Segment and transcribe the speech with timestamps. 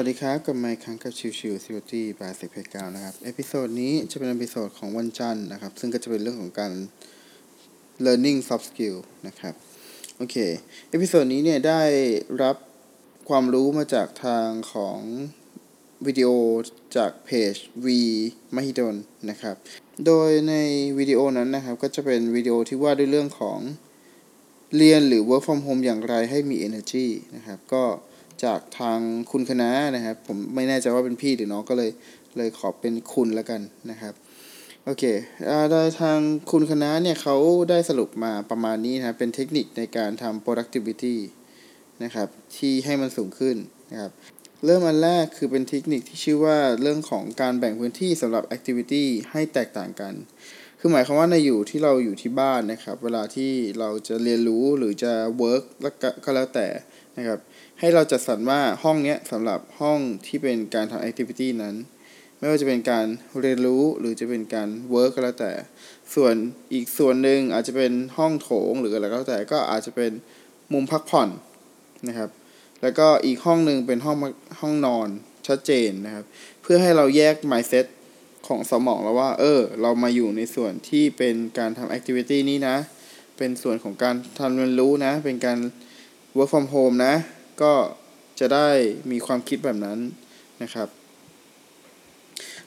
[0.00, 6.72] วัสดีครับกับไมค์ครั้งกับชิวชิวซิวตี้ by เซกเพกาวนะครับ episode นี้จะเป็น episode ของวันจันทร์นะครับ ซึ่งก็จะเป็นเรื่องของการ
[8.04, 9.54] learning soft skill นะครับ
[10.16, 10.36] โอเค
[10.90, 11.82] episode นี้เนี่ยได้
[12.42, 12.56] รับ
[13.28, 14.98] ความรู้มาจากทางของ
[16.06, 16.28] วิดีโอ
[16.96, 17.54] จากเพจ
[17.84, 17.86] V
[18.54, 18.96] มหิดล
[19.30, 19.56] นะครับ
[20.06, 20.54] โดยใน
[20.98, 23.58] วิดีโอนั้นนะครับ ก็จะเป็นวิดีโอที่ว่าด้วยเรื่องของ
[24.76, 27.84] เรียนหรือ work from home อย่างไรให้มี energy นะครับ ก็
[28.44, 28.98] จากทาง
[29.30, 31.90] คุณคณะนะครับ ผมไม่แน่ใจว่าเป็นพี่หรือน้องก็เลย
[32.36, 34.14] เลยขอเป็นคุณแล้วกันนะครับ
[34.84, 35.04] โอเค
[35.70, 36.18] โดยทาง
[36.50, 37.36] คุณคณะเนี่ยเขา
[37.70, 41.16] ได้สรุปมาประมาณนี้นะครับเป็นเทคนิคในการทำ productivity
[42.02, 43.56] นะครับที่ให้มันสูงขึ้น
[43.92, 44.12] นะครับ
[44.64, 50.14] เริ่มอันแรกคือเป็นเทคนิคที่ชื่อว่าเรื่องของการแบ่งพื้นที่สำหรับ activity ให้แตกต่างกัน
[50.78, 56.68] คือหมายความว่าในอยู่ที่เราอยู่ที่บ้านนะครับ เวลาที่เราจะเรียนรู้หรือจะ work แล้วก็แล้วแต่
[57.16, 57.38] นะครับ
[57.80, 61.74] ให้เราจัดสรรว่าห้องเนี้ยสำหรับห้องที่เป็นการทำ activity นั้น
[62.38, 63.06] ไม่ว่าจะเป็นการ
[63.40, 65.52] เรียนรู้หรือจะเป็นการ work ก็แล้วแต่
[66.14, 66.34] ส่วน
[66.72, 70.12] อีกส่วนหนึ่งอาจจะเป็นห้องโถงหรืออะไรก็แล้วแต่ก็อาจจะเป็น
[70.72, 71.28] มุมพักผ่อน
[72.08, 72.30] นะครับ
[72.82, 74.16] แล้วก็อีกห้องหนึ่งเป็นห้อง
[74.60, 75.08] ห้องนอน
[75.46, 76.24] ชัดเจนนะครับ
[76.62, 77.86] เพื่อให้เราแยก mindset
[78.48, 82.76] ของสมองแล้วว่า เออ เรามาอยู่ในส่วนที่เป็นการทำ activity นี้นะ
[83.36, 85.58] เป็นส่วนของการทำเรียนรู้นะ เป็นการ
[86.36, 87.14] work from home นะ
[87.62, 87.72] ก็
[88.40, 88.68] จะได้
[89.10, 89.98] มีความคิดแบบนั้น
[90.62, 90.88] นะครับ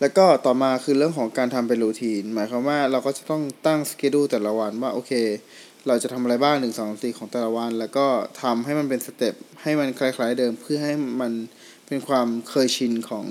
[0.00, 5.12] แล้วก็ต่อมาคือเรื่องของการทำเป็นรูทีน หมายความว่าเราก็จะต้องตั้งสเกดูแต่ละวันว่าโอเค
[5.86, 8.06] เราจะทำอะไรบ้างหนึ่งสองสี่ของแต่ละวัน แล้วก็
[8.42, 11.32] ทำให้มันเป็นสเต็ปให้มันคล้าย ๆ เดิมเพื่อให้มัน
[11.86, 13.24] เป็นความเคยชินของ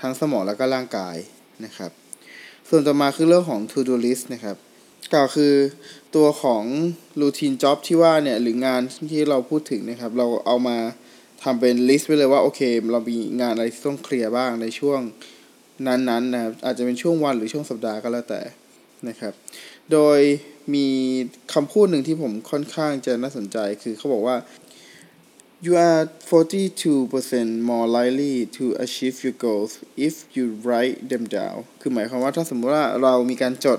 [0.00, 1.16] ทั้งสมองแล้วก็ร่างกาย
[1.64, 1.90] นะครับ
[2.68, 4.56] ส่วนต่อมาคือเรื่องของ to do list นะครับ
[5.14, 5.54] ก็คือ
[6.16, 6.62] ตัวของ
[7.20, 8.80] รูทีนจ็อบที่ว่าเนี่ย หรืองาน
[9.12, 10.76] ที่เราพูดถึงนะครับ เราเอามา
[11.42, 12.60] ทำเป็นลิสต์ไว้เลยว่า โอเค
[12.92, 15.00] เรามีงานอะไรที่ต้องเคลียร์บ้างในช่วง
[15.86, 18.40] นั้นๆนะครับ อาจจะเป็นช่วงวันหรือช่วงสัปดาห์ก็แล้วแต่
[19.08, 19.32] นะครับ
[19.92, 20.20] โดย
[20.74, 20.86] มี
[21.54, 24.36] คำพูดหนึ่งที่ผมค่อนข้างจะน่าสนใจคือเขาบอกว่า
[25.64, 29.72] you are 42% more likely to achieve your goals
[30.06, 33.78] if you write them down คือหมายความว่าถ้าสมมติว่าเรามีการจด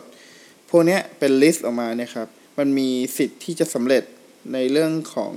[0.70, 2.28] พวกนี้เป็น list ออกมาเนี่ยครับ
[2.58, 4.04] มันมีสิทธิ์ที่จะสำเร็จ
[4.54, 5.34] ในเรื่องของ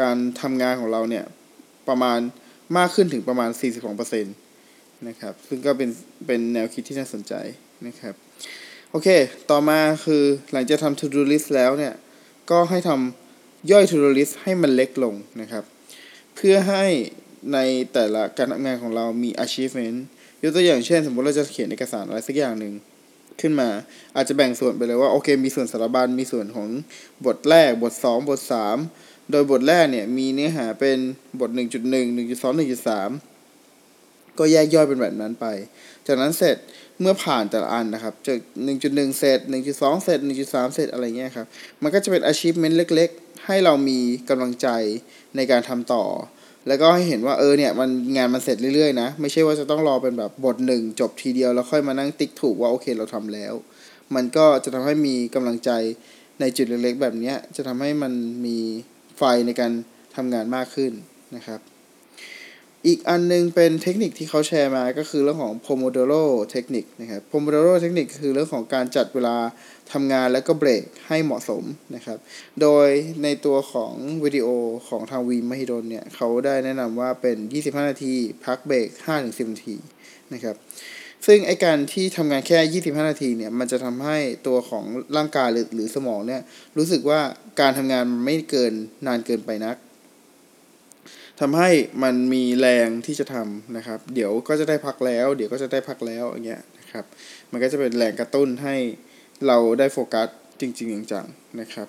[0.00, 1.24] การทำงานของเราเนี่ย
[1.88, 2.18] ประมาณ
[2.76, 3.50] มากขึ้นถึงประมาณ
[4.08, 5.90] 42%นะครับ ซึ่งก็เป็น
[6.26, 7.34] เป็นแนวคิดที่น่าสนใจ
[7.86, 8.14] นะครับ
[8.90, 9.08] โอเค
[9.50, 11.94] ต่อมาคือหลังจากทำ to do list แล้วเนี่ย
[12.50, 13.21] ก็ให้ทำ
[13.70, 15.64] ย่อย to do list ให้มันเล็กลงนะครับ
[16.34, 16.84] เพื่อให้
[17.52, 17.58] ใน
[17.92, 19.98] แต่ละการทำงานของเรามี achievement
[20.42, 22.74] ยกตัวอย่างเช่น สมมติเราจะเขียนเอกสารอะไรสักอย่างหนึ่ง
[23.40, 23.68] ขึ้นมา
[24.16, 26.68] อาจจะแบ่งส่วนไปเลยว่าโอเค มีส่วนสารบัญมีส่วนของ
[27.26, 28.40] บทแรก บท 2 บท
[28.86, 30.98] 3 โดยบทแรกเนี่ยมีเนื้อหาเป็น
[31.40, 33.31] บท 1.1 1.2 1.3
[34.42, 35.46] ก็แยกย่อยเป็นแบบนั้นไป
[36.06, 36.56] จากนั้นเสร็จ
[37.00, 38.38] เมื่อผ่านแต่ละอันนะครับจาก
[38.78, 39.38] 1.1 เสร็จ
[39.72, 41.46] 1.2 เสร็จ 1.3 เสร็จอะไรเงี้ยครับ
[41.82, 43.98] มันก็จะเป็น achievement เล็กๆ ให้เรามี
[44.30, 44.68] กำลังใจ
[45.36, 46.04] ในการทำต่อ
[46.68, 53.54] แล้วก็ให้เห็นว่าเออเนี่ยมันงานมันเสร็จเรื่อยๆนะ ไม่ใช่ว่าจะต้องรอเป็นแบบบทหนึ่งจบทีเดียวแล้วค่อยมานั่งติ๊กถูกว่าโอเคเราทำแล้ว
[54.14, 55.70] มันก็จะทำให้มีกำลังใจ
[56.40, 58.12] ในจุดเล็กๆ แบบนี้จะทำให้มัน
[58.46, 58.58] มี
[59.18, 59.72] ไฟในการ
[60.16, 60.92] ทำงานมากขึ้น
[61.36, 61.60] นะครับ
[62.86, 69.36] อีกอันนึงเป็นเทคนิคที่เขาแชร์มาก็คือเรื่องของ Pomodoro เทคนิคนะครับ Pomodoro เทคนิคคือเรื่องของการจัดเวลา
[69.92, 72.18] ทำงานแล้วก็เบรกให้เหมาะสมนะครับ
[72.60, 72.88] โดย
[73.22, 73.92] ในตัวของ
[74.24, 74.46] วิดีโอ
[74.88, 78.88] ของทางวีมหิดลเนี่ยเขาได้แนะนำว่าเป็น 25 นาที พักเบรก
[79.20, 79.76] 5-10 นาที
[80.32, 80.56] นะครับ
[81.26, 84.84] ซึ่งไอการที่ทำงานแค่ 25 นาทีเนี่ยมันจะทำให้ตัวของ
[85.16, 86.42] ร่างกายหรือหรือสมองเนี่ย
[86.76, 87.20] รู้สึกว่า
[87.60, 88.72] การทำงานไม่เกิน
[89.06, 89.76] นานเกินไปนัก
[91.40, 91.70] ทำให้
[92.02, 97.04] มันมีแรงที่จะทำนะครับ เดี๋ยวก็จะได้พักแล้ว เดี๋ยวก็จะได้พักแล้วอย่างเงี้ยนะครับ
[97.52, 98.76] มันก็จะเป็นแรงกระตุ้นให้
[99.46, 100.28] เราได้โฟกัส
[100.60, 101.88] จริงๆจังๆนะครับ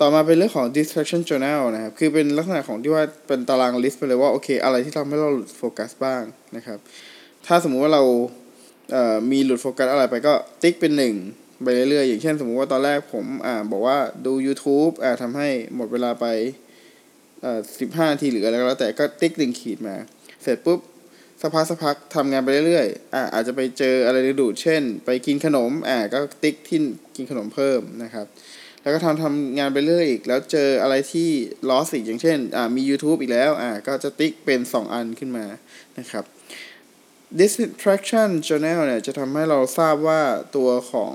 [0.00, 6.22] ต่อมาเป็นเรื่องของ distraction journal นะครับ คือเป็นลักษณะของที่ว่าเป็นตาราง list ไปเลยว่าโอเค อะไรที่ทำให้เราหลุดโฟกัสบ้าง
[6.56, 6.78] นะครับ
[7.46, 8.02] ถ้าสมมุติว่าเรา
[8.92, 11.14] เอ่อมีหลุดโฟกัสอะไรไปก็ tick เป็นหนึ่ง
[11.62, 16.26] ไปเรื่อยๆ อย่างเช่นสมมุติว่าตอนแรกผมอ่าบอกว่าดู YouTube อ่าทำให้หมดเวลาไป
[17.80, 19.96] สิบห้านาทีหรืออะไรก็แล้วแต่ก็ติ๊กหนึ่งขีดมา
[20.42, 20.80] เสร็จปุ๊บ
[21.40, 26.78] สักพักสักพักทำงานไปเรื่อยๆอ่าอาจจะไปเจออะไรดูดเช่น ไปกินขนมอ่าก็ติ๊กที่
[27.16, 28.26] กินขนมเพิ่มนะครับ
[28.82, 31.28] แล้วก็ทำทำงานไปเรื่อยอีก แล้วเจออะไรที่
[31.68, 35.46] ล้อสิอย่างเช่นอ่ามี YouTube อีกแล้วอ่าก็จะติ๊กเป็น 2 อันขึ้นมา
[35.98, 36.24] นะครับ
[37.40, 40.20] distraction journal เนี่ยจะทำให้เราทราบว่า
[40.56, 41.14] ตัวของ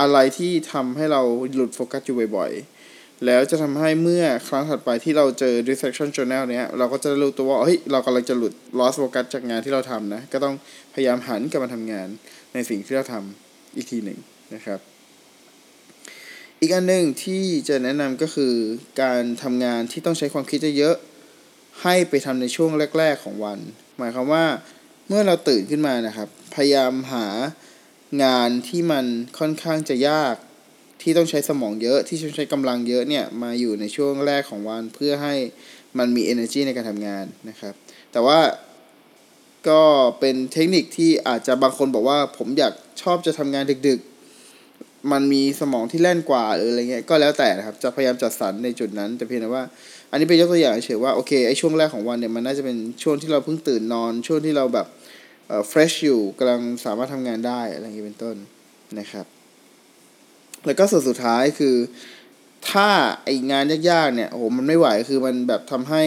[0.00, 1.22] อะไรที่ทำให้เรา
[1.54, 2.77] หลุดโฟกัสอยู่บ่อยๆ
[3.26, 10.54] แล้วจะทำให้เมื่อครั้งถัดไปที่เราเจอ distraction journal เนี้ยเราก็จะรู้ตัวว่าเฮ้ยเรากำลังจะหลุด lost focus จากงานที่เราทำนะ ก็ต้อง
[10.94, 12.08] พยายามหันกลับมาทำงาน
[12.54, 14.18] ในสิ่งที่เราทำอีกทีหนึ่ง
[14.54, 14.80] นะครับ
[16.60, 18.54] อีกอันหนึ่งที่จะแนะนำก็คือ
[19.02, 23.58] การทำงานที่ต้องใช้ความคิดเยอะๆให้ไปทำในช่วงแรก ๆ ของวัน
[23.98, 24.44] หมายความว่า
[25.08, 27.26] เมื่อเราตื่นขึ้นมานะครับ พยายามหา
[28.24, 29.04] งานที่มัน
[29.38, 30.34] ค่อนข้างจะยาก
[31.02, 35.34] ที่ต้องใช้สมองเยอะที่ต้องใช้กำลังเยอะเนี่ยมาอยู่ในช่วงแรกของวันเพื่อให้
[35.98, 37.74] มันมี energy ในการทำงานนะครับ
[38.12, 38.38] แต่ว่า
[39.68, 39.82] ก็
[40.20, 42.72] เป็นเทคนิคที่อาจจะบางคนบอกว่าผมอยาก
[43.02, 49.64] ชอบจะทำงานดึกๆ มันมีสมองที่แล่นกว่าหรืออะไรเงี้ยก็แล้วแต่นะครับ จะพยายามจัดสรรในจุดนั้น แต่เพียงแต่ว่า
[50.10, 54.86] อันนี้เป็นยกตัวอย่างเฉยว่าโอเคไอช่วงแรกของวันเนี่ยมันน่าจะเป็นช่วงที่เราเพิ่งตื่นนอน ช่วงที่เราแบบ
[55.48, 58.36] เอ่อ fresh อยู่กำลังสามารถทำงานได้อะไรอย่างนี้เป็นต้น
[58.98, 59.37] นะครับ
[60.66, 61.76] แล้วก็ส่วนสุดท้ายคือ
[62.70, 62.88] ถ้า
[63.24, 66.04] ไองานยากๆเนี่ยโอ้โหมันไม่ไหวคือมันแบบทำให้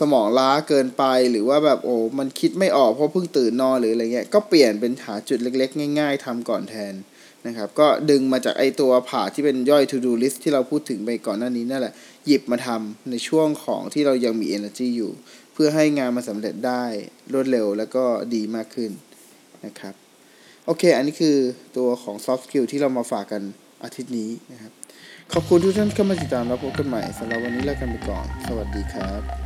[0.00, 6.94] สมองล้าเกินไปหรือว่าแบบโอ้มันคิดไม่ออกเพราะเพิ่งตื่นนอนหรืออะไรเงี้ยก็เปลี่ยนเป็นหาจุดเล็ก ๆ ง่าย ๆทำก่อนแทน
[7.46, 11.94] นะครับ ก็ดึงมาจากไอตัวผ่าที่เป็นย่อย to do list ที่เราพูดถึงไปก่อนหน้านี้นั่นแหละ
[12.26, 15.12] หยิบมาทำในช่วงของที่เรายังมี energy อยู่
[15.52, 16.84] เพื่อให้งานมาสำเร็จได้
[17.32, 18.04] รวดเร็วแล้วก็
[18.34, 18.90] ดีมากขึ้น
[19.64, 19.94] นะครับ
[20.66, 21.36] โอเค อันนี้คือ
[21.76, 23.42] ตัวของ soft skill ที่เรามาฝากกัน
[23.84, 24.72] อาทิตย์นี้นะครับ
[25.32, 29.43] ขอบคุณทุกท่านที่เข้ามาติดตามรับพบกันใหม่สำหรับวันนี้ลากันไปก่อน สวัสดีครับ